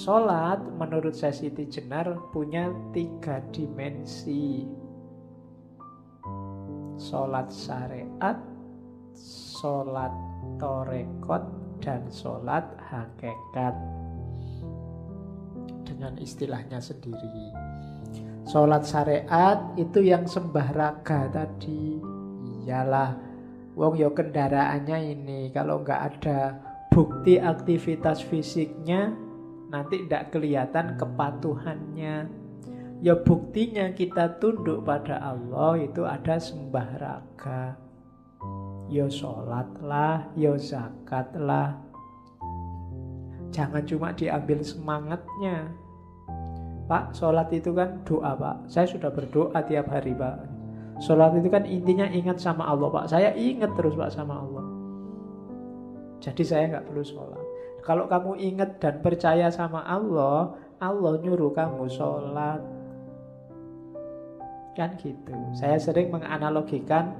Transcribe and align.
Sholat 0.00 0.64
menurut 0.80 1.12
saya 1.12 1.28
Siti 1.28 1.68
Jenar 1.68 2.08
punya 2.32 2.72
tiga 2.96 3.44
dimensi. 3.52 4.64
Sholat 6.96 7.52
syariat, 7.52 8.40
sholat 9.60 10.08
torekot, 10.56 11.44
dan 11.84 12.08
sholat 12.08 12.64
hakikat. 12.80 13.76
Dengan 15.84 16.16
istilahnya 16.16 16.80
sendiri. 16.80 17.52
Sholat 18.48 18.88
syariat 18.88 19.60
itu 19.76 20.00
yang 20.00 20.24
sembah 20.24 20.68
raga 20.80 21.28
tadi. 21.28 22.00
Iyalah, 22.64 23.20
wong 23.76 24.00
yo 24.00 24.16
kendaraannya 24.16 25.12
ini. 25.12 25.52
Kalau 25.52 25.84
nggak 25.84 26.00
ada 26.00 26.56
bukti 26.88 27.36
aktivitas 27.36 28.24
fisiknya, 28.24 29.28
nanti 29.70 30.04
tidak 30.04 30.34
kelihatan 30.34 30.98
kepatuhannya. 30.98 32.26
Ya 33.00 33.14
buktinya 33.16 33.88
kita 33.96 34.36
tunduk 34.42 34.84
pada 34.84 35.16
Allah 35.22 35.80
itu 35.80 36.04
ada 36.04 36.36
sembah 36.36 36.88
raga. 37.00 37.78
Ya 38.90 39.06
sholat 39.06 39.70
lah, 39.80 40.28
ya 40.36 40.58
zakat 40.58 41.32
lah. 41.38 41.78
Jangan 43.54 43.86
cuma 43.86 44.12
diambil 44.12 44.60
semangatnya. 44.60 45.70
Pak, 46.90 47.14
sholat 47.14 47.48
itu 47.54 47.70
kan 47.70 48.02
doa 48.02 48.34
pak. 48.34 48.66
Saya 48.66 48.90
sudah 48.90 49.14
berdoa 49.14 49.62
tiap 49.64 49.88
hari 49.94 50.10
pak. 50.10 50.42
Sholat 51.00 51.38
itu 51.38 51.48
kan 51.48 51.64
intinya 51.64 52.04
ingat 52.10 52.42
sama 52.42 52.66
Allah 52.66 52.90
pak. 52.90 53.06
Saya 53.08 53.30
ingat 53.32 53.72
terus 53.78 53.94
pak 53.94 54.10
sama 54.10 54.42
Allah. 54.42 54.66
Jadi 56.20 56.42
saya 56.44 56.68
nggak 56.68 56.84
perlu 56.90 57.00
sholat. 57.06 57.39
Kalau 57.80 58.06
kamu 58.06 58.36
ingat 58.36 58.80
dan 58.80 59.00
percaya 59.00 59.48
sama 59.48 59.80
Allah, 59.84 60.56
Allah 60.80 61.16
nyuruh 61.20 61.52
kamu 61.52 61.88
sholat. 61.88 62.60
Kan 64.76 64.96
gitu. 65.00 65.34
Saya 65.56 65.76
sering 65.80 66.12
menganalogikan 66.12 67.12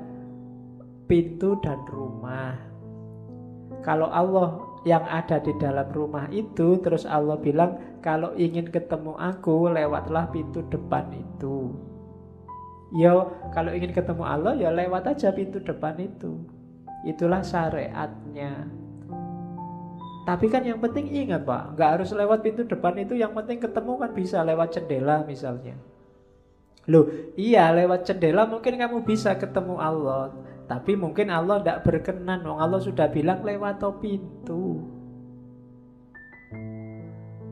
pintu 1.10 1.58
dan 1.64 1.82
rumah. 1.90 2.54
Kalau 3.80 4.12
Allah 4.12 4.60
yang 4.84 5.04
ada 5.04 5.40
di 5.40 5.52
dalam 5.60 5.88
rumah 5.92 6.28
itu, 6.32 6.80
terus 6.80 7.04
Allah 7.04 7.36
bilang, 7.36 8.00
kalau 8.00 8.32
ingin 8.36 8.68
ketemu 8.68 9.12
aku, 9.16 9.68
lewatlah 9.68 10.28
pintu 10.32 10.64
depan 10.72 11.08
itu. 11.12 11.72
Yo, 12.96 13.30
kalau 13.52 13.70
ingin 13.70 13.92
ketemu 13.92 14.24
Allah, 14.24 14.56
ya 14.56 14.72
lewat 14.72 15.14
aja 15.14 15.30
pintu 15.30 15.60
depan 15.60 16.00
itu. 16.00 16.42
Itulah 17.04 17.44
syariatnya. 17.44 18.66
Tapi 20.20 20.46
kan 20.52 20.60
yang 20.60 20.76
penting 20.78 21.08
ingat 21.08 21.48
pak, 21.48 21.74
nggak 21.74 21.90
harus 21.96 22.12
lewat 22.12 22.44
pintu 22.44 22.62
depan 22.68 22.92
itu. 23.00 23.16
Yang 23.16 23.32
penting 23.40 23.58
ketemu 23.58 23.92
kan 23.96 24.10
bisa 24.12 24.44
lewat 24.44 24.68
jendela 24.76 25.24
misalnya. 25.24 25.76
Loh, 26.88 27.08
iya 27.40 27.72
lewat 27.72 28.04
jendela 28.04 28.44
mungkin 28.44 28.76
kamu 28.76 29.04
bisa 29.04 29.32
ketemu 29.40 29.80
Allah. 29.80 30.32
Tapi 30.68 30.94
mungkin 30.94 31.32
Allah 31.32 31.58
tidak 31.60 31.82
berkenan. 31.88 32.44
Wong 32.46 32.60
Allah 32.60 32.78
sudah 32.78 33.08
bilang 33.08 33.42
lewat 33.42 33.80
pintu. 33.98 34.84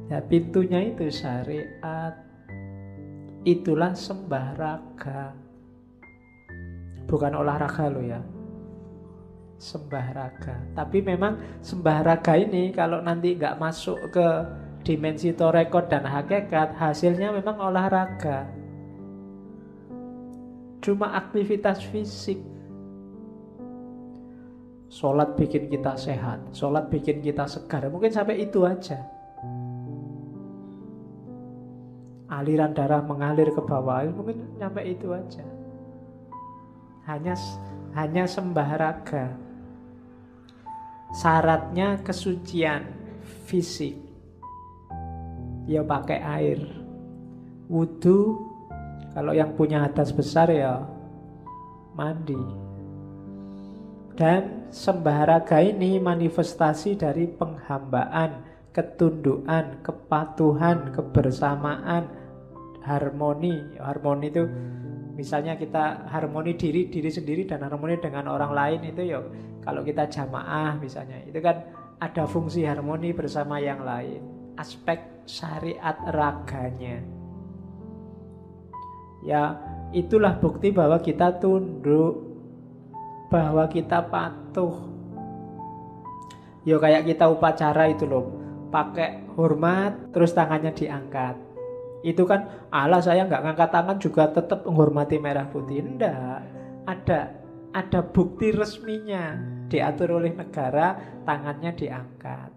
Ya 0.09 0.21
pintunya 0.25 0.93
itu 0.93 1.09
syariat. 1.09 2.15
Itulah 3.43 3.97
sembah 3.97 4.47
raga. 4.55 5.33
Bukan 7.09 7.33
olahraga 7.33 7.89
lo 7.89 8.05
ya 8.05 8.21
sembah 9.59 10.07
raga. 10.15 10.57
Tapi 10.73 11.03
memang 11.03 11.61
sembah 11.61 11.99
raga 12.07 12.39
ini 12.39 12.71
kalau 12.71 13.03
nanti 13.03 13.35
nggak 13.35 13.59
masuk 13.59 13.99
ke 14.15 14.29
dimensi 14.87 15.35
torekot 15.35 15.91
dan 15.91 16.07
hakikat, 16.07 16.79
hasilnya 16.79 17.35
memang 17.35 17.59
olahraga. 17.59 18.47
Cuma 20.79 21.13
aktivitas 21.19 21.83
fisik. 21.91 22.39
Sholat 24.89 25.37
bikin 25.37 25.69
kita 25.69 26.01
sehat, 26.01 26.41
sholat 26.57 26.89
bikin 26.89 27.21
kita 27.21 27.45
segar. 27.45 27.85
Mungkin 27.93 28.09
sampai 28.09 28.41
itu 28.41 28.65
aja. 28.65 28.97
Aliran 32.33 32.73
darah 32.73 33.05
mengalir 33.05 33.53
ke 33.53 33.61
bawah, 33.61 34.09
mungkin 34.09 34.49
sampai 34.57 34.97
itu 34.97 35.13
aja. 35.13 35.45
Hanya 37.05 37.37
hanya 37.93 38.25
sembah 38.25 38.69
raga 38.81 39.48
syaratnya 41.13 42.01
kesucian 42.05 42.85
fisik. 43.49 43.97
Ya 45.69 45.85
pakai 45.85 46.21
air. 46.21 46.61
Wudhu, 47.69 48.41
kalau 49.13 49.37
yang 49.37 49.53
punya 49.53 49.85
atas 49.85 50.13
besar 50.13 50.49
ya 50.49 50.85
mandi. 51.93 52.39
Dan 54.19 54.67
sembahraga 54.75 55.63
ini 55.63 56.01
manifestasi 56.03 56.99
dari 56.99 57.31
penghambaan, 57.31 58.43
ketundukan, 58.75 59.85
kepatuhan, 59.85 60.91
kebersamaan, 60.91 62.09
harmoni. 62.83 63.79
Harmoni 63.79 64.27
itu 64.27 64.45
Misalnya 65.19 65.59
kita 65.59 66.07
harmoni 66.15 66.55
diri 66.55 66.87
diri 66.87 67.11
sendiri 67.11 67.43
dan 67.43 67.67
harmoni 67.67 67.99
dengan 67.99 68.31
orang 68.31 68.55
lain 68.55 68.81
itu 68.87 69.03
ya 69.03 69.19
kalau 69.67 69.83
kita 69.83 70.07
jamaah 70.07 70.79
misalnya 70.79 71.19
itu 71.27 71.43
kan 71.43 71.67
ada 71.99 72.23
fungsi 72.31 72.63
harmoni 72.63 73.11
bersama 73.11 73.59
yang 73.59 73.83
lain. 73.83 74.23
Aspek 74.55 75.27
syariat 75.27 75.99
raganya. 76.15 77.03
Ya, 79.27 79.59
itulah 79.91 80.39
bukti 80.39 80.71
bahwa 80.71 81.03
kita 81.03 81.43
tunduk 81.43 82.23
bahwa 83.27 83.67
kita 83.67 84.07
patuh. 84.07 84.87
Yo 86.63 86.79
ya, 86.79 86.83
kayak 86.83 87.03
kita 87.11 87.27
upacara 87.27 87.91
itu 87.91 88.07
loh, 88.07 88.31
pakai 88.71 89.27
hormat 89.35 90.15
terus 90.15 90.31
tangannya 90.31 90.71
diangkat 90.71 91.48
itu 92.07 92.23
kan 92.23 92.69
Allah 92.71 93.03
saya 93.03 93.27
nggak 93.27 93.43
ngangkat 93.43 93.71
tangan 93.75 93.99
juga 93.99 94.31
tetap 94.31 94.63
menghormati 94.63 95.19
merah 95.19 95.51
putih. 95.51 95.83
Enggak. 95.83 96.47
Ada 96.87 97.35
ada 97.75 98.01
bukti 98.01 98.55
resminya 98.55 99.37
diatur 99.69 100.17
oleh 100.17 100.33
negara 100.33 100.97
tangannya 101.29 101.77
diangkat. 101.77 102.51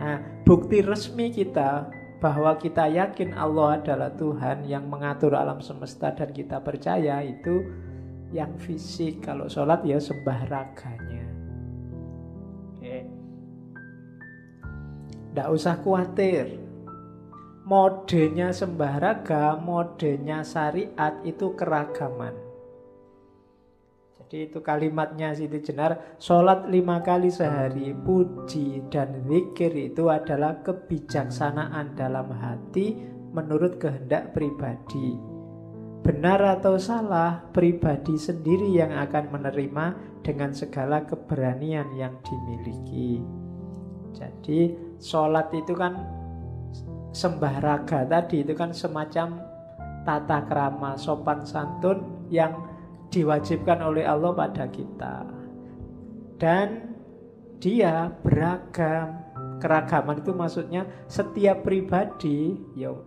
Nah, 0.00 0.18
bukti 0.46 0.80
resmi 0.80 1.34
kita 1.34 1.90
bahwa 2.20 2.54
kita 2.60 2.86
yakin 2.86 3.32
Allah 3.34 3.80
adalah 3.80 4.12
Tuhan 4.14 4.68
yang 4.68 4.86
mengatur 4.86 5.34
alam 5.34 5.58
semesta 5.64 6.12
dan 6.12 6.30
kita 6.30 6.60
percaya 6.60 7.24
itu 7.24 7.64
yang 8.30 8.54
fisik. 8.60 9.24
Kalau 9.24 9.50
sholat 9.50 9.82
ya 9.82 9.98
sembah 9.98 10.40
raganya. 10.46 11.26
Oke. 12.76 12.98
Tidak 15.30 15.48
usah 15.48 15.74
khawatir 15.80 16.69
modenya 17.70 18.50
sembahraga, 18.50 19.54
modenya 19.62 20.42
syariat 20.42 21.22
itu 21.22 21.54
keragaman. 21.54 22.34
Jadi 24.18 24.50
itu 24.50 24.58
kalimatnya 24.58 25.30
Siti 25.38 25.62
Jenar, 25.62 26.18
sholat 26.18 26.66
lima 26.66 26.98
kali 26.98 27.30
sehari, 27.30 27.94
puji 27.94 28.90
dan 28.90 29.22
zikir 29.22 29.70
itu 29.70 30.10
adalah 30.10 30.66
kebijaksanaan 30.66 31.94
dalam 31.94 32.34
hati 32.34 32.98
menurut 33.30 33.78
kehendak 33.78 34.34
pribadi. 34.34 35.14
Benar 36.02 36.58
atau 36.58 36.74
salah, 36.74 37.38
pribadi 37.54 38.18
sendiri 38.18 38.66
yang 38.74 38.98
akan 38.98 39.30
menerima 39.30 39.86
dengan 40.26 40.50
segala 40.50 41.06
keberanian 41.06 41.86
yang 41.94 42.18
dimiliki. 42.26 43.22
Jadi 44.10 44.74
sholat 44.98 45.54
itu 45.54 45.70
kan 45.78 46.19
sembah 47.10 47.54
raga 47.62 48.06
tadi 48.06 48.46
itu 48.46 48.54
kan 48.54 48.70
semacam 48.70 49.42
tata 50.06 50.38
krama 50.46 50.94
sopan 50.96 51.42
santun 51.44 52.26
yang 52.30 52.54
diwajibkan 53.10 53.82
oleh 53.82 54.06
Allah 54.06 54.32
pada 54.32 54.70
kita. 54.70 55.26
Dan 56.40 56.96
dia 57.60 58.08
beragam. 58.24 59.28
Keragaman 59.60 60.24
itu 60.24 60.32
maksudnya 60.32 60.88
setiap 61.04 61.68
pribadi, 61.68 62.56
yo, 62.72 63.04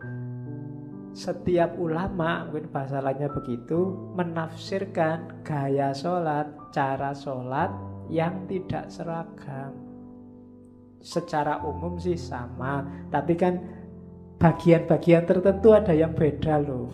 setiap 1.14 1.78
ulama, 1.82 2.46
mungkin 2.46 2.70
bahasa 2.70 3.02
lainnya 3.02 3.30
begitu, 3.30 3.94
menafsirkan 4.14 5.42
gaya 5.42 5.94
sholat, 5.98 6.50
cara 6.70 7.14
sholat 7.18 7.74
yang 8.10 8.46
tidak 8.46 8.90
seragam. 8.94 9.74
Secara 11.02 11.62
umum 11.66 11.98
sih 11.98 12.18
sama, 12.18 12.86
tapi 13.10 13.34
kan 13.34 13.62
bagian-bagian 14.38 15.24
tertentu 15.26 15.74
ada 15.74 15.94
yang 15.94 16.14
beda 16.14 16.62
loh. 16.62 16.92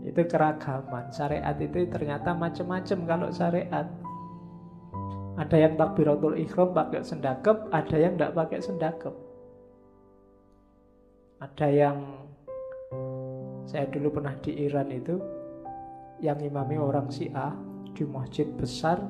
Itu 0.00 0.24
keragaman. 0.24 1.12
Syariat 1.12 1.56
itu 1.60 1.86
ternyata 1.88 2.32
macam-macam 2.32 2.98
kalau 3.04 3.28
syariat. 3.28 3.86
Ada 5.38 5.56
yang 5.56 5.74
takbiratul 5.80 6.36
ikhram 6.36 6.76
pakai 6.76 7.00
sendakep, 7.00 7.72
ada 7.72 7.96
yang 7.96 8.12
tidak 8.16 8.34
pakai 8.36 8.60
sendakep. 8.60 9.14
Ada 11.40 11.68
yang 11.72 11.96
saya 13.64 13.86
dulu 13.88 14.20
pernah 14.20 14.34
di 14.42 14.52
Iran 14.66 14.92
itu 14.92 15.16
yang 16.20 16.36
imami 16.42 16.76
orang 16.76 17.08
Syiah 17.08 17.56
di 17.96 18.04
masjid 18.04 18.44
besar. 18.52 19.00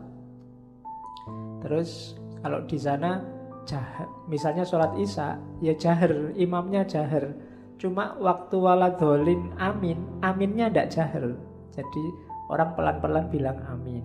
Terus 1.64 2.14
kalau 2.44 2.62
di 2.68 2.78
sana 2.78 3.39
jahar, 3.70 4.10
misalnya 4.26 4.66
sholat 4.66 4.90
isya 4.98 5.38
ya 5.62 5.70
jahar, 5.78 6.34
imamnya 6.34 6.82
jahar. 6.82 7.30
Cuma 7.78 8.18
waktu 8.18 8.58
waladolin 8.58 9.54
amin, 9.62 10.02
aminnya 10.20 10.66
tidak 10.68 10.90
jahar. 10.90 11.24
Jadi 11.70 12.04
orang 12.50 12.74
pelan-pelan 12.74 13.30
bilang 13.30 13.62
amin. 13.70 14.02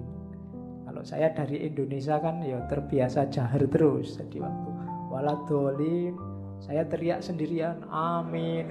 Kalau 0.86 1.02
saya 1.02 1.34
dari 1.34 1.66
Indonesia 1.66 2.22
kan 2.22 2.46
ya 2.46 2.62
terbiasa 2.70 3.28
jahar 3.34 3.66
terus. 3.68 4.22
Jadi 4.22 4.38
waktu 4.40 4.70
waladolin 5.10 6.14
saya 6.62 6.86
teriak 6.88 7.20
sendirian 7.26 7.84
amin. 7.90 8.70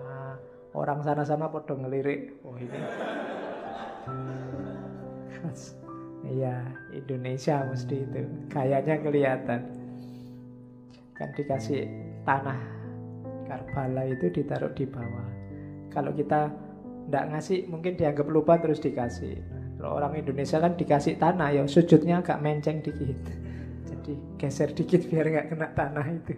Nah, 0.00 0.40
orang 0.74 1.04
sana-sana 1.04 1.46
podo 1.46 1.76
ngelirik. 1.78 2.42
Oh 2.42 2.56
ini 2.58 2.80
Iya, 6.26 6.56
Indonesia 6.90 7.62
mesti 7.66 8.02
itu. 8.02 8.22
Kayaknya 8.50 8.96
kelihatan. 8.98 9.60
Kan 11.16 11.30
dikasih 11.32 11.86
tanah 12.26 12.76
Karbala 13.46 14.10
itu 14.10 14.26
ditaruh 14.28 14.74
di 14.74 14.84
bawah. 14.84 15.28
Kalau 15.94 16.10
kita 16.12 16.50
tidak 17.06 17.24
ngasih, 17.30 17.70
mungkin 17.70 17.94
dianggap 17.94 18.26
lupa 18.26 18.58
terus 18.58 18.82
dikasih. 18.82 19.38
Kalau 19.78 20.02
orang 20.02 20.18
Indonesia 20.18 20.58
kan 20.58 20.74
dikasih 20.74 21.14
tanah, 21.16 21.54
ya 21.54 21.62
sujudnya 21.64 22.20
agak 22.20 22.42
menceng 22.42 22.82
dikit. 22.82 23.16
Jadi 23.88 24.12
geser 24.36 24.74
dikit 24.74 25.06
biar 25.06 25.30
nggak 25.30 25.46
kena 25.54 25.68
tanah 25.78 26.06
itu. 26.10 26.34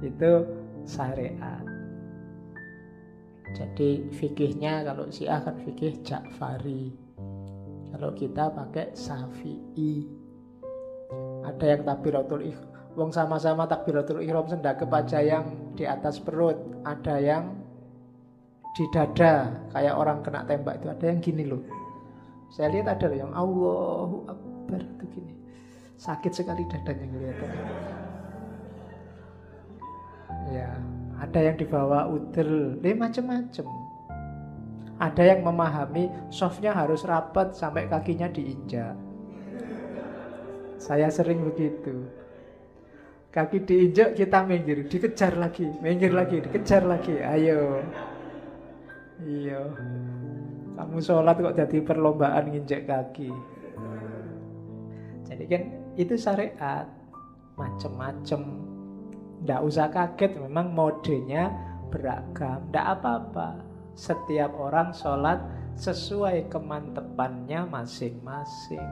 Itu 0.00 0.32
syariat. 0.88 1.62
Jadi 3.52 4.08
fikihnya 4.16 4.88
kalau 4.88 5.12
Syiah 5.12 5.44
kan 5.44 5.60
fikih 5.60 6.00
Ja'fari. 6.00 7.11
Kalau 7.92 8.10
kita 8.16 8.48
pakai 8.50 8.96
Syafi'i. 8.96 10.08
Ada 11.44 11.76
yang 11.76 11.82
takbiratul 11.84 12.42
ihram. 12.48 12.72
Wong 12.96 13.12
sama-sama 13.12 13.68
takbiratul 13.68 14.24
ihram 14.24 14.48
sendakep 14.48 14.88
aja 14.88 15.20
yang 15.20 15.72
di 15.76 15.84
atas 15.84 16.20
perut, 16.20 16.56
ada 16.84 17.16
yang 17.20 17.56
di 18.72 18.84
dada 18.88 19.52
kayak 19.72 19.94
orang 19.96 20.24
kena 20.24 20.48
tembak 20.48 20.80
itu 20.80 20.88
ada 20.88 21.04
yang 21.04 21.20
gini 21.20 21.44
loh. 21.44 21.60
Saya 22.52 22.72
lihat 22.72 22.96
ada 22.96 23.08
loh 23.08 23.18
yang 23.28 23.32
Allahu 23.32 24.16
Akbar 24.28 24.80
itu 24.80 25.04
gini. 25.12 25.32
Sakit 25.96 26.32
sekali 26.32 26.64
dadanya 26.68 27.06
kelihatannya. 27.08 27.64
Ya, 30.52 30.68
ada 31.16 31.38
yang 31.40 31.56
dibawa 31.56 32.12
udel, 32.12 32.76
macam-macam. 32.82 33.66
Ada 35.02 35.34
yang 35.34 35.42
memahami 35.42 36.30
softnya 36.30 36.70
harus 36.70 37.02
rapat 37.02 37.58
sampai 37.58 37.90
kakinya 37.90 38.30
diinjak. 38.30 38.94
Saya 40.78 41.10
sering 41.10 41.42
begitu. 41.42 42.06
Kaki 43.34 43.66
diinjak 43.66 44.14
kita 44.14 44.46
minggir, 44.46 44.86
dikejar 44.86 45.34
lagi, 45.34 45.66
minggir 45.82 46.14
lagi, 46.14 46.38
dikejar 46.38 46.86
lagi. 46.86 47.18
Ayo. 47.18 47.82
Iya. 49.26 49.74
Kamu 50.78 51.02
sholat 51.02 51.34
kok 51.34 51.58
jadi 51.58 51.82
perlombaan 51.82 52.54
nginjek 52.54 52.86
kaki. 52.86 53.34
Jadi 55.26 55.44
kan 55.50 55.62
itu 55.98 56.14
syariat 56.14 56.86
macem-macem. 57.58 58.42
Nggak 59.42 59.60
usah 59.66 59.90
kaget, 59.90 60.38
memang 60.38 60.70
modenya 60.70 61.50
beragam. 61.90 62.70
Nggak 62.70 62.86
apa-apa 62.86 63.71
setiap 63.94 64.52
orang 64.56 64.92
sholat 64.96 65.40
sesuai 65.76 66.52
kemantepannya 66.52 67.68
masing-masing. 67.68 68.84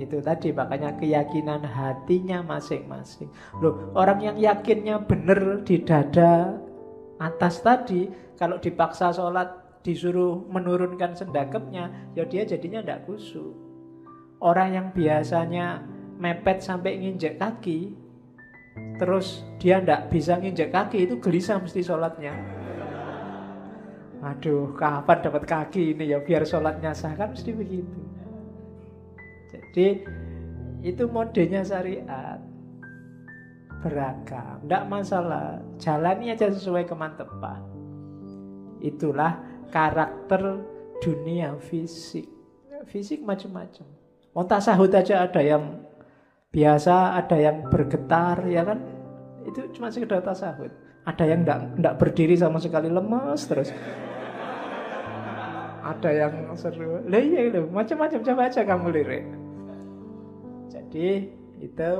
Itu 0.00 0.24
tadi 0.24 0.50
makanya 0.56 0.96
keyakinan 0.96 1.62
hatinya 1.68 2.40
masing-masing. 2.40 3.28
Loh, 3.60 3.92
orang 3.92 4.24
yang 4.24 4.36
yakinnya 4.40 5.04
benar 5.04 5.60
di 5.62 5.84
dada 5.84 6.56
atas 7.20 7.60
tadi, 7.60 8.08
kalau 8.40 8.56
dipaksa 8.56 9.12
sholat 9.12 9.52
disuruh 9.84 10.42
menurunkan 10.48 11.12
sendakepnya, 11.12 12.14
ya 12.16 12.24
dia 12.24 12.42
jadinya 12.48 12.80
tidak 12.80 13.04
kusuk. 13.04 13.52
Orang 14.42 14.74
yang 14.74 14.86
biasanya 14.90 15.86
mepet 16.18 16.64
sampai 16.64 16.98
nginjek 16.98 17.38
kaki, 17.38 17.94
terus 18.98 19.44
dia 19.60 19.78
tidak 19.78 20.08
bisa 20.10 20.40
nginjek 20.40 20.72
kaki, 20.72 21.04
itu 21.06 21.14
gelisah 21.20 21.60
mesti 21.60 21.84
sholatnya. 21.84 22.61
Aduh, 24.22 24.70
kapan 24.78 25.18
dapat 25.18 25.42
kaki 25.42 25.98
ini 25.98 26.14
ya 26.14 26.22
biar 26.22 26.46
sholatnya 26.46 26.94
sah 26.94 27.10
kan 27.18 27.34
mesti 27.34 27.50
begitu. 27.50 28.00
Jadi 29.50 30.06
itu 30.86 31.04
modenya 31.10 31.66
syariat 31.66 32.38
beragam, 33.82 34.62
tidak 34.62 34.84
masalah. 34.86 35.58
Jalani 35.82 36.30
aja 36.30 36.54
sesuai 36.54 36.86
kemantepan. 36.86 37.66
Itulah 38.78 39.42
karakter 39.74 40.62
dunia 41.02 41.58
fisik. 41.58 42.30
Fisik 42.86 43.26
macam-macam. 43.26 43.86
Mau 44.34 44.46
tasahud 44.46 44.90
aja 44.94 45.26
ada 45.26 45.42
yang 45.42 45.82
biasa, 46.54 47.18
ada 47.18 47.36
yang 47.38 47.66
bergetar, 47.66 48.46
ya 48.46 48.62
kan? 48.62 48.78
Itu 49.46 49.66
cuma 49.74 49.90
sekedar 49.90 50.22
tasahud. 50.22 50.70
Ada 51.02 51.24
yang 51.26 51.42
tidak 51.42 51.94
berdiri 51.98 52.38
sama 52.38 52.62
sekali 52.62 52.86
lemas 52.86 53.50
terus 53.50 53.74
ada 55.92 56.10
yang 56.10 56.48
seru. 56.56 57.04
Lah 57.04 57.20
iya 57.20 57.52
itu 57.52 57.60
macam-macam. 57.68 58.20
Coba 58.24 58.42
aja 58.48 58.64
kamu 58.64 58.86
lirik. 58.96 59.24
Jadi 60.72 61.28
itu 61.60 61.90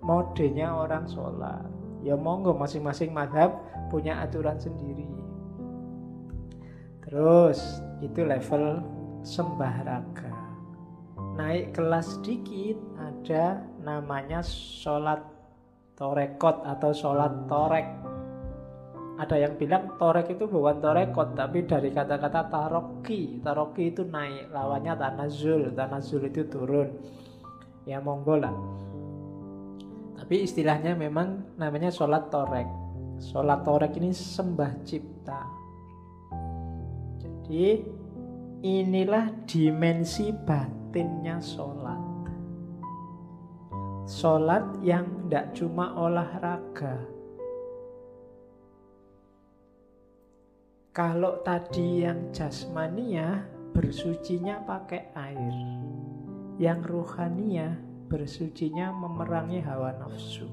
modenya 0.00 0.72
orang 0.72 1.04
sholat. 1.06 1.68
Ya 2.02 2.18
monggo 2.18 2.56
masing-masing 2.56 3.14
madhab 3.14 3.60
punya 3.92 4.18
aturan 4.24 4.58
sendiri. 4.58 5.06
Terus 7.04 7.84
itu 8.00 8.24
level 8.24 8.82
sembah 9.22 9.76
raga. 9.86 10.32
Naik 11.38 11.76
kelas 11.76 12.18
dikit 12.26 12.76
ada 12.98 13.62
namanya 13.80 14.42
sholat 14.42 15.22
torekot 15.96 16.64
atau 16.66 16.90
sholat 16.90 17.32
torek 17.46 17.86
ada 19.22 19.38
yang 19.38 19.54
bilang 19.54 19.94
torek 20.02 20.34
itu 20.34 20.50
bukan 20.50 20.82
torekot 20.82 21.38
tapi 21.38 21.62
dari 21.62 21.94
kata-kata 21.94 22.50
taroki. 22.50 23.38
Taroki 23.38 23.94
itu 23.94 24.02
naik 24.02 24.50
lawannya 24.50 24.98
tanazul 24.98 25.70
tanazul 25.78 26.26
itu 26.26 26.42
turun. 26.50 26.90
Ya 27.86 28.02
monggo 28.02 28.34
lah. 28.34 28.50
Tapi 30.18 30.42
istilahnya 30.42 30.98
memang 30.98 31.54
namanya 31.54 31.94
sholat 31.94 32.34
torek. 32.34 32.66
Sholat 33.22 33.62
torek 33.62 33.94
ini 34.02 34.10
sembah 34.10 34.82
cipta. 34.82 35.40
Jadi 37.22 37.78
inilah 38.66 39.46
dimensi 39.46 40.34
batinnya 40.34 41.38
sholat. 41.38 42.02
Sholat 44.10 44.82
yang 44.82 45.06
tidak 45.30 45.54
cuma 45.54 45.94
olahraga 45.94 47.11
Kalau 50.92 51.40
tadi 51.40 52.04
yang 52.04 52.36
jasmania 52.36 53.48
bersucinya 53.72 54.60
pakai 54.60 55.08
air. 55.16 55.56
Yang 56.60 56.80
ruhania 56.84 57.80
bersucinya 58.12 58.92
memerangi 58.92 59.64
hawa 59.64 59.96
nafsu. 59.96 60.44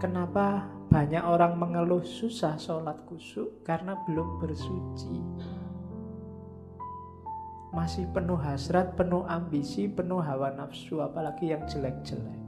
Kenapa 0.00 0.64
banyak 0.88 1.20
orang 1.20 1.60
mengeluh 1.60 2.00
susah 2.00 2.56
sholat 2.56 3.04
kusuk? 3.04 3.60
Karena 3.68 4.00
belum 4.08 4.40
bersuci. 4.40 5.20
Masih 7.76 8.08
penuh 8.16 8.40
hasrat, 8.40 8.96
penuh 8.96 9.28
ambisi, 9.28 9.92
penuh 9.92 10.24
hawa 10.24 10.56
nafsu, 10.56 11.04
apalagi 11.04 11.52
yang 11.52 11.68
jelek-jelek. 11.68 12.40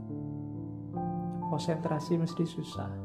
Konsentrasi 1.45 2.17
mesti 2.17 2.41
susah 2.41 3.02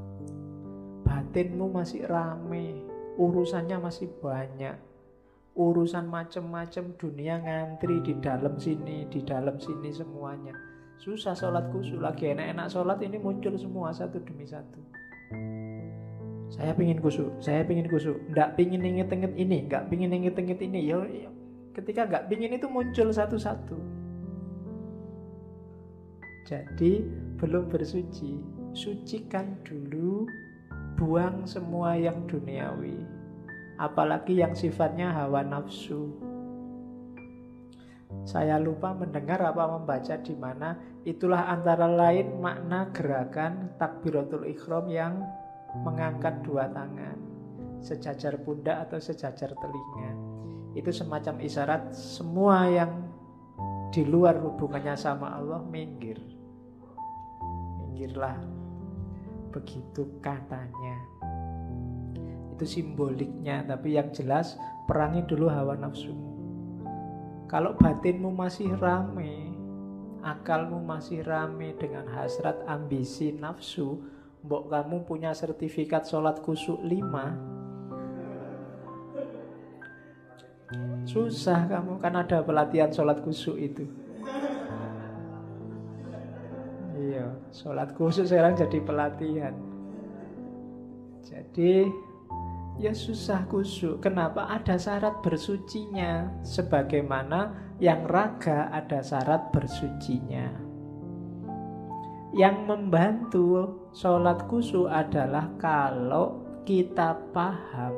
batinmu 1.29 1.69
masih 1.69 2.09
rame, 2.09 2.89
urusannya 3.21 3.77
masih 3.77 4.09
banyak. 4.25 4.81
Urusan 5.53 6.09
macem-macem 6.09 6.97
dunia 6.97 7.37
ngantri 7.45 8.01
di 8.01 8.17
dalam 8.17 8.57
sini, 8.57 9.05
di 9.13 9.21
dalam 9.21 9.61
sini 9.61 9.93
semuanya. 9.93 10.57
Susah 10.97 11.37
sholat 11.37 11.69
khusyuk 11.69 12.01
lagi 12.01 12.33
enak-enak 12.33 12.73
sholat 12.73 12.97
ini 13.05 13.21
muncul 13.21 13.53
semua 13.61 13.93
satu 13.93 14.25
demi 14.25 14.49
satu. 14.49 14.81
Saya 16.49 16.73
pingin 16.73 16.97
kusuk, 17.05 17.29
saya 17.45 17.61
pingin 17.61 17.93
kusuk, 17.93 18.17
nggak 18.33 18.57
pingin 18.57 18.81
inget-inget 18.81 19.37
ini, 19.37 19.69
nggak 19.69 19.93
pingin 19.93 20.17
inget-inget 20.17 20.59
ini. 20.65 20.81
Ya, 20.89 21.05
ya, 21.05 21.29
ketika 21.77 22.09
nggak 22.09 22.33
pingin 22.33 22.57
itu 22.57 22.67
muncul 22.73 23.13
satu-satu. 23.13 23.77
Jadi 26.49 27.05
belum 27.37 27.69
bersuci, 27.69 28.41
sucikan 28.73 29.61
dulu, 29.61 30.25
buang 30.99 31.47
semua 31.47 31.95
yang 31.95 32.27
duniawi, 32.27 32.99
apalagi 33.79 34.43
yang 34.43 34.51
sifatnya 34.59 35.15
hawa 35.15 35.47
nafsu. 35.47 36.11
Saya 38.27 38.59
lupa 38.59 38.91
mendengar 38.99 39.39
apa 39.47 39.79
membaca 39.79 40.19
di 40.19 40.35
mana 40.35 40.75
itulah 41.07 41.47
antara 41.55 41.87
lain 41.87 42.43
makna 42.43 42.91
gerakan 42.91 43.79
takbiratul 43.79 44.43
ikhram 44.51 44.91
yang 44.91 45.23
mengangkat 45.87 46.43
dua 46.43 46.67
tangan 46.75 47.17
sejajar 47.79 48.35
pundak 48.43 48.91
atau 48.91 48.99
sejajar 48.99 49.55
telinga. 49.55 50.13
Itu 50.75 50.91
semacam 50.91 51.39
isyarat 51.39 51.95
semua 51.95 52.67
yang 52.67 53.07
di 53.95 54.03
luar 54.03 54.37
hubungannya 54.43 54.99
sama 54.99 55.39
Allah 55.39 55.63
minggir. 55.63 56.19
Minggirlah. 57.87 58.58
Begitu 59.51 60.21
katanya. 60.25 60.97
Itu 62.57 62.65
simboliknya, 62.67 63.63
tapi 63.65 63.97
yang 63.97 64.11
jelas 64.11 64.59
perangi 64.87 65.23
dulu 65.25 65.47
hawa 65.47 65.79
nafsumu. 65.79 66.29
Kalau 67.49 67.73
batinmu 67.79 68.29
masih 68.35 68.77
rame, 68.77 69.57
akalmu 70.21 70.85
masih 70.85 71.25
rame 71.25 71.73
dengan 71.81 72.05
hasrat 72.13 72.61
ambisi 72.69 73.33
nafsu, 73.33 74.05
mbok 74.45 74.69
kamu 74.69 75.09
punya 75.09 75.33
sertifikat 75.33 76.05
sholat 76.05 76.45
kusuk 76.45 76.77
lima, 76.85 77.39
Susah 81.09 81.65
kamu 81.65 81.97
kan 82.05 82.13
ada 82.21 82.45
pelatihan 82.45 82.93
sholat 82.93 83.25
kusuk 83.25 83.57
itu. 83.57 83.89
Sholat 87.59 87.91
kusuk 87.99 88.31
sekarang 88.31 88.55
jadi 88.55 88.79
pelatihan. 88.79 89.55
Jadi 91.27 91.91
ya 92.79 92.95
susah 92.95 93.43
kusuk. 93.51 93.99
Kenapa? 93.99 94.47
Ada 94.47 94.79
syarat 94.79 95.19
bersucinya. 95.27 96.31
Sebagaimana 96.47 97.75
yang 97.83 98.07
raga 98.07 98.71
ada 98.71 99.03
syarat 99.03 99.51
bersucinya. 99.51 100.55
Yang 102.31 102.57
membantu 102.71 103.47
sholat 103.91 104.47
kusuk 104.47 104.87
adalah 104.87 105.51
kalau 105.59 106.47
kita 106.63 107.19
paham 107.35 107.97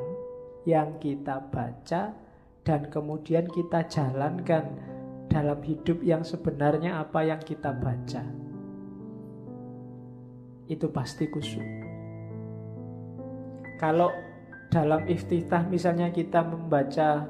yang 0.65 0.97
kita 0.97 1.37
baca 1.53 2.17
dan 2.65 2.81
kemudian 2.89 3.45
kita 3.45 3.85
jalankan 3.85 4.65
dalam 5.29 5.59
hidup 5.61 6.01
yang 6.01 6.25
sebenarnya 6.25 7.05
apa 7.05 7.21
yang 7.21 7.41
kita 7.43 7.75
baca. 7.75 8.50
Itu 10.71 10.87
pasti 10.87 11.27
khusyuk. 11.27 11.67
Kalau 13.75 14.07
dalam 14.71 15.03
iftitah 15.11 15.67
misalnya 15.67 16.07
kita 16.15 16.47
membaca 16.47 17.27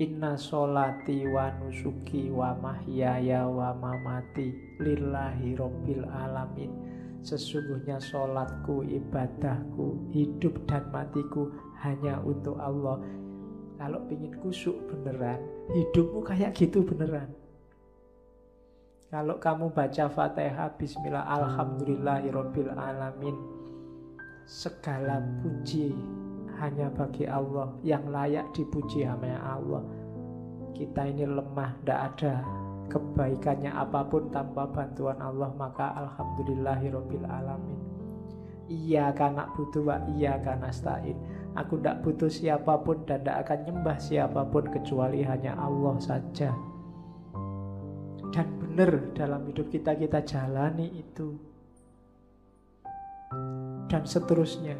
Inna 0.00 0.32
solati 0.40 1.28
wa 1.28 1.52
nusuki 1.60 2.32
wa 2.32 2.56
mahyaya 2.56 3.44
wa 3.44 3.76
mamati 3.76 4.48
lillahi 4.80 5.52
robbil 5.60 6.08
alamin 6.08 6.72
Sesungguhnya 7.20 8.00
solatku, 8.00 8.80
ibadahku, 8.80 10.08
hidup 10.08 10.56
dan 10.64 10.88
matiku 10.88 11.52
hanya 11.84 12.16
untuk 12.24 12.56
Allah 12.56 12.96
kalau 13.76 14.04
ingin 14.12 14.36
kusuk 14.44 14.76
beneran, 14.88 15.40
hidupmu 15.72 16.20
kayak 16.20 16.52
gitu 16.52 16.84
beneran. 16.84 17.32
Kalau 19.10 19.42
kamu 19.42 19.74
baca 19.74 20.06
Fatihah 20.06 20.70
Bismillah 20.78 21.26
Alhamdulillahirabbil 21.26 22.70
alamin. 22.70 23.34
Segala 24.46 25.18
puji 25.42 25.98
hanya 26.62 26.86
bagi 26.94 27.26
Allah 27.26 27.74
yang 27.82 28.06
layak 28.06 28.46
dipuji 28.54 29.02
hanya 29.02 29.42
Allah. 29.42 29.82
Kita 30.78 31.10
ini 31.10 31.26
lemah, 31.26 31.74
tidak 31.82 32.00
ada 32.06 32.34
kebaikannya 32.86 33.74
apa 33.74 34.06
pun 34.06 34.30
tanpa 34.30 34.70
bantuan 34.70 35.18
Allah, 35.18 35.50
maka 35.58 35.90
alhamdulillahirabbil 36.06 37.26
alamin. 37.26 37.82
Iya 38.70 39.10
karena 39.10 39.50
butuh 39.58 39.90
wa 39.90 39.98
iya 40.14 40.38
karena 40.38 40.70
stain 40.70 41.18
Aku 41.58 41.82
tidak 41.82 42.06
butuh 42.06 42.30
siapa 42.30 42.78
pun 42.78 43.02
dan 43.10 43.26
tidak 43.26 43.42
akan 43.42 43.58
nyembah 43.66 43.98
siapa 43.98 44.46
pun 44.46 44.70
kecuali 44.70 45.26
hanya 45.26 45.58
Allah 45.58 45.98
saja. 45.98 46.69
Benar 48.70 49.10
dalam 49.18 49.42
hidup 49.50 49.66
kita 49.66 49.98
kita 49.98 50.22
jalani 50.22 50.94
itu. 50.94 51.34
Dan 53.90 54.06
seterusnya. 54.06 54.78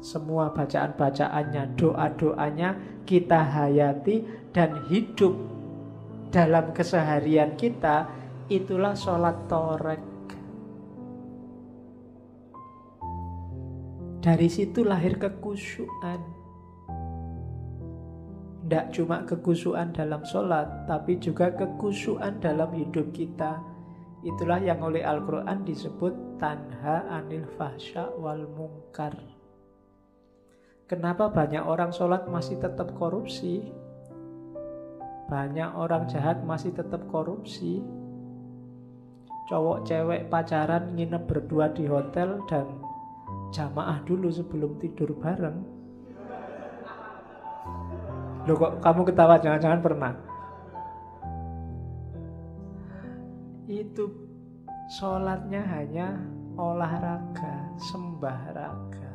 Semua 0.00 0.54
bacaan-bacaannya, 0.54 1.76
doa-doanya 1.76 3.02
kita 3.04 3.42
hayati 3.42 4.22
dan 4.54 4.86
hidup 4.88 5.36
dalam 6.30 6.72
keseharian 6.72 7.58
kita 7.58 8.08
itulah 8.48 8.96
sholat 8.96 9.36
torek 9.50 10.00
Dari 14.20 14.52
situ 14.52 14.84
lahir 14.84 15.16
kekusuan. 15.16 16.39
Tidak 18.70 18.94
cuma 18.94 19.26
kekusuan 19.26 19.90
dalam 19.90 20.22
sholat, 20.22 20.86
tapi 20.86 21.18
juga 21.18 21.50
kekusuan 21.50 22.38
dalam 22.38 22.70
hidup 22.70 23.10
kita. 23.10 23.58
Itulah 24.22 24.62
yang 24.62 24.78
oleh 24.86 25.02
Al-Quran 25.02 25.66
disebut 25.66 26.38
tanha 26.38 27.02
anil 27.10 27.50
fahsya 27.58 28.14
wal 28.14 28.46
mungkar. 28.46 29.18
Kenapa 30.86 31.34
banyak 31.34 31.66
orang 31.66 31.90
sholat 31.90 32.30
masih 32.30 32.62
tetap 32.62 32.94
korupsi? 32.94 33.74
Banyak 35.26 35.74
orang 35.74 36.06
jahat 36.06 36.38
masih 36.46 36.70
tetap 36.70 37.02
korupsi. 37.10 37.82
Cowok 39.50 39.82
cewek 39.82 40.30
pacaran 40.30 40.94
nginep 40.94 41.26
berdua 41.26 41.74
di 41.74 41.90
hotel 41.90 42.38
dan 42.46 42.70
jamaah 43.50 43.98
dulu 44.06 44.30
sebelum 44.30 44.78
tidur 44.78 45.10
bareng. 45.18 45.58
Loh 48.48 48.56
kok 48.56 48.80
kamu 48.80 49.00
ketawa 49.04 49.36
jangan-jangan 49.36 49.80
pernah? 49.84 50.12
Itu 53.68 54.10
sholatnya 54.96 55.62
hanya 55.62 56.18
olahraga, 56.58 57.70
sembah 57.78 58.40
raga. 58.56 59.12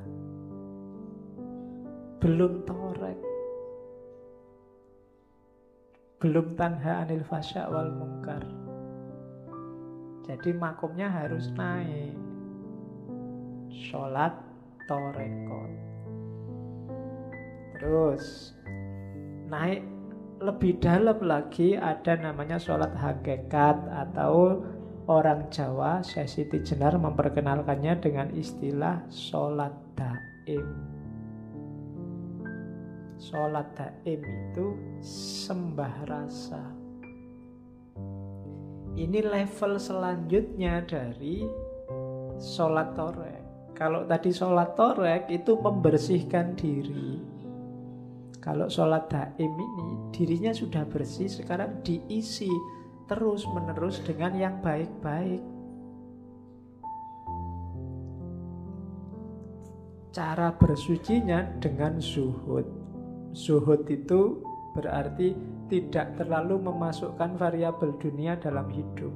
Belum 2.24 2.63
torek. 2.63 3.20
Belum 6.24 6.55
tanha 6.55 7.03
anil 7.03 7.22
fasya 7.27 7.67
wal 7.67 7.91
mungkar. 7.91 8.41
Jadi 10.25 10.58
makomnya 10.58 11.12
harus 11.12 11.53
naik 11.53 12.17
sholat 13.70 14.34
torekot. 14.88 15.70
Terus 17.77 18.55
naik 19.46 19.86
lebih 20.44 20.78
dalam 20.84 21.20
lagi 21.24 21.80
ada 21.80 22.20
namanya 22.20 22.60
sholat 22.60 22.92
hakikat 22.92 23.78
atau 23.88 24.62
orang 25.08 25.48
Jawa 25.54 26.02
saya 26.04 26.28
Siti 26.28 26.60
Jenar 26.66 26.98
memperkenalkannya 26.98 27.94
dengan 28.02 28.28
istilah 28.34 29.06
sholat 29.08 29.72
daim. 29.96 30.66
Sholat 33.16 33.68
daim 33.78 34.22
itu 34.22 34.75
sembah 35.46 35.96
rasa. 36.10 36.62
Ini 38.96 39.20
level 39.28 39.75
selanjutnya 39.75 40.84
dari 40.88 41.44
sholat 42.40 42.96
torek. 42.96 43.44
Kalau 43.75 44.08
tadi 44.08 44.32
sholat 44.32 44.72
torek 44.80 45.28
itu 45.28 45.52
membersihkan 45.60 46.56
diri. 46.56 47.35
Kalau 48.46 48.70
sholat 48.70 49.10
daim 49.10 49.58
ini 49.58 50.14
dirinya 50.14 50.54
sudah 50.54 50.86
bersih, 50.86 51.25
sekarang 51.25 51.82
diisi 51.82 52.54
terus 53.10 53.42
menerus 53.50 53.98
dengan 54.06 54.38
yang 54.38 54.62
baik-baik. 54.62 55.42
Cara 60.14 60.54
bersucinya 60.54 61.58
dengan 61.58 61.98
zuhud. 61.98 62.70
Zuhud 63.34 63.82
itu 63.90 64.46
berarti 64.78 65.34
tidak 65.66 66.14
terlalu 66.22 66.62
memasukkan 66.70 67.42
variabel 67.42 67.98
dunia 67.98 68.38
dalam 68.38 68.70
hidup. 68.70 69.12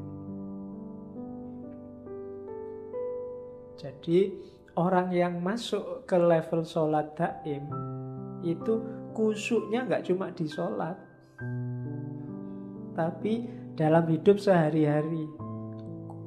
Jadi 3.78 4.34
orang 4.76 5.14
yang 5.14 5.38
masuk 5.40 6.04
ke 6.10 6.18
level 6.18 6.66
sholat 6.66 7.16
daim 7.16 7.64
itu 8.44 8.84
kusuknya 9.20 9.84
nggak 9.84 10.08
cuma 10.08 10.32
di 10.32 10.48
sholat, 10.48 10.96
tapi 12.96 13.52
dalam 13.76 14.08
hidup 14.08 14.40
sehari-hari 14.40 15.28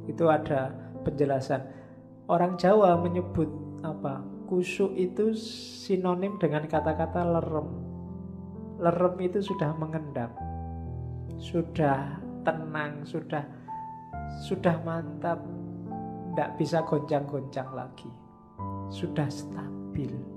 itu 0.04 0.24
ada 0.28 0.76
penjelasan 1.00 1.64
Orang 2.32 2.56
Jawa 2.56 2.96
menyebut 2.96 3.50
apa? 3.84 4.24
Kusuk 4.48 4.96
itu 4.96 5.36
sinonim 5.84 6.40
dengan 6.40 6.64
kata-kata 6.64 7.20
lerem. 7.28 7.68
Lerem 8.80 9.16
itu 9.20 9.44
sudah 9.44 9.76
mengendap. 9.76 10.32
Sudah 11.36 12.22
tenang, 12.40 13.04
sudah 13.04 13.44
sudah 14.48 14.80
mantap. 14.80 15.44
Tidak 16.32 16.50
bisa 16.56 16.80
goncang-goncang 16.88 17.68
lagi. 17.76 18.08
Sudah 18.88 19.28
stabil. 19.28 20.31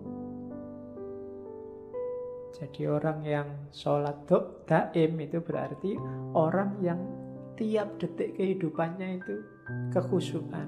Jadi 2.55 2.87
orang 2.87 3.19
yang 3.27 3.47
sholat 3.75 4.23
daim 4.63 5.19
itu 5.19 5.43
berarti 5.43 5.99
orang 6.31 6.79
yang 6.79 7.03
tiap 7.59 7.99
detik 7.99 8.39
kehidupannya 8.39 9.19
itu 9.19 9.43
kekhusyukan. 9.91 10.67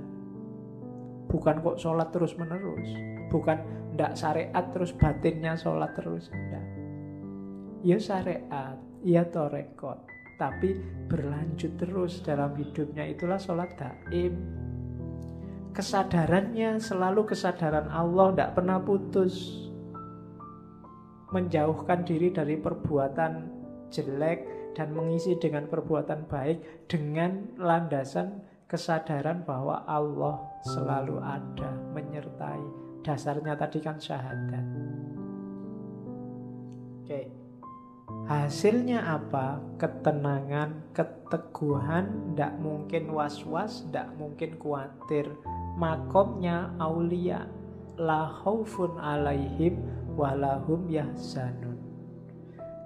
Bukan 1.32 1.64
kok 1.64 1.80
sholat 1.80 2.12
terus 2.12 2.36
menerus. 2.36 2.92
Bukan 3.32 3.58
ndak 3.96 4.20
syariat 4.20 4.68
terus 4.76 4.92
batinnya 5.00 5.56
sholat 5.56 5.96
terus. 5.96 6.28
Ndak. 6.28 6.66
Ya 7.88 7.98
syariat, 8.04 8.76
ya 9.08 9.24
torekot. 9.24 10.04
Tapi 10.36 10.76
berlanjut 11.08 11.72
terus 11.80 12.20
dalam 12.20 12.52
hidupnya 12.60 13.08
itulah 13.08 13.40
sholat 13.40 13.72
daim. 13.80 14.36
Kesadarannya 15.72 16.84
selalu 16.84 17.32
kesadaran 17.32 17.88
Allah, 17.88 18.36
ndak 18.36 18.60
pernah 18.60 18.82
putus 18.82 19.67
menjauhkan 21.38 22.02
diri 22.02 22.34
dari 22.34 22.58
perbuatan 22.58 23.54
jelek 23.94 24.74
dan 24.74 24.90
mengisi 24.98 25.38
dengan 25.38 25.70
perbuatan 25.70 26.26
baik 26.26 26.90
dengan 26.90 27.54
landasan 27.62 28.42
kesadaran 28.66 29.46
bahwa 29.46 29.86
Allah 29.86 30.42
selalu 30.66 31.22
ada 31.22 31.78
menyertai. 31.94 32.62
Dasarnya 33.06 33.54
tadi 33.56 33.80
kan 33.80 34.02
syahadat. 34.02 34.66
Oke. 37.06 37.22
Hasilnya 38.28 39.08
apa? 39.08 39.64
Ketenangan 39.80 40.92
keteguhan 40.92 42.36
tidak 42.36 42.54
mungkin 42.60 43.12
was-was 43.12 43.88
tidak 43.88 44.12
mungkin 44.16 44.56
khawatir 44.60 45.28
makomnya 45.76 46.72
aulia 46.80 47.48
la 48.00 48.32
khaufun 48.44 48.96
alaihim 48.96 49.84
walahum 50.18 50.90
yahzanun. 50.90 51.78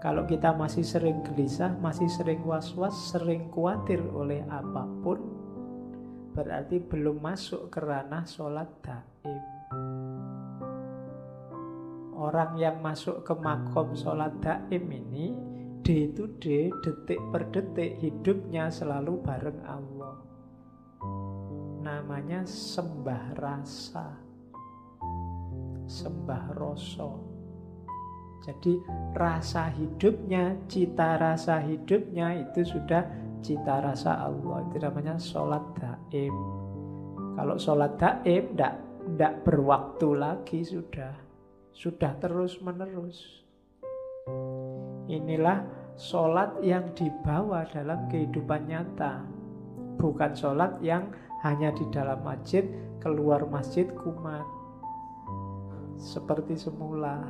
Kalau 0.04 0.28
kita 0.28 0.52
masih 0.52 0.84
sering 0.84 1.24
gelisah, 1.24 1.72
masih 1.80 2.12
sering 2.12 2.44
was-was, 2.44 2.94
sering 3.14 3.48
khawatir 3.54 4.02
oleh 4.12 4.44
apa 4.52 4.84
pun, 5.00 5.22
berarti 6.36 6.84
belum 6.84 7.24
masuk 7.24 7.72
ke 7.72 7.80
ranah 7.80 8.28
sholat 8.28 8.68
daim. 8.84 9.44
Orang 12.18 12.58
yang 12.60 12.82
masuk 12.84 13.24
ke 13.24 13.34
makom 13.38 13.94
sholat 13.94 14.34
daim 14.42 14.90
ini, 14.90 15.38
day 15.86 16.10
to 16.12 16.34
day, 16.42 16.74
detik 16.82 17.22
per 17.30 17.46
detik, 17.54 18.02
hidupnya 18.02 18.74
selalu 18.74 19.22
bareng 19.22 19.62
Allah. 19.70 20.18
Namanya 21.82 22.42
sembah 22.46 23.38
rasa 23.38 24.31
sembah 25.92 26.56
rasa. 26.56 27.12
Jadi 28.42 28.80
rasa 29.14 29.70
hidupnya, 29.70 30.56
cita 30.66 31.20
rasa 31.20 31.62
hidupnya 31.62 32.42
itu 32.42 32.64
sudah 32.64 33.06
cita 33.44 33.84
rasa 33.84 34.24
Allah. 34.24 34.66
Itu 34.72 34.82
namanya 34.82 35.20
sholat 35.20 35.62
daim. 35.78 36.34
Kalau 37.38 37.60
sholat 37.60 38.00
daim 38.00 38.56
tidak 38.56 38.82
tidak 39.02 39.34
berwaktu 39.46 40.08
lagi 40.16 40.64
sudah 40.64 41.14
sudah 41.76 42.18
terus 42.18 42.58
menerus. 42.64 43.46
Inilah 45.12 45.62
sholat 46.00 46.62
yang 46.66 46.96
dibawa 46.98 47.68
dalam 47.70 48.10
kehidupan 48.10 48.70
nyata, 48.70 49.22
bukan 50.02 50.32
sholat 50.34 50.82
yang 50.82 51.14
hanya 51.46 51.74
di 51.74 51.86
dalam 51.90 52.22
masjid, 52.26 52.66
keluar 53.02 53.46
masjid 53.50 53.90
kumat 53.92 54.61
seperti 56.02 56.58
semula. 56.58 57.22